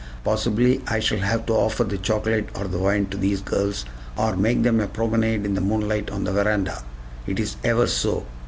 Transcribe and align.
"Possibly, 0.23 0.81
I 0.87 0.99
shall 0.99 1.19
have 1.19 1.45
to 1.45 1.53
offer 1.53 1.83
the 1.83 1.99
chocolate 1.99 2.49
or 2.55 2.63
the 2.63 2.79
wine 2.79 3.05
to 3.11 3.17
thees 3.17 3.39
girls, 3.41 3.85
or 4.17 4.35
make 4.35 4.57
to 4.57 4.63
them 4.63 4.79
a 4.79 4.87
promenade 4.87 5.45
in 5.45 5.53
the 5.53 5.61
moonlight 5.61 6.09
on 6.09 6.23
the 6.23 6.31
veranda. 6.31 6.83
It 7.27 7.39
is 7.39 7.55
ever 7.63 7.85
so. 7.85 8.25